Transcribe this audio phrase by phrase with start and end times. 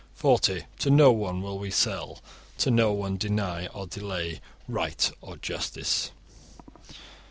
[0.15, 2.23] (40) To no one will we sell,
[2.57, 6.09] to no one deny or delay right or justice.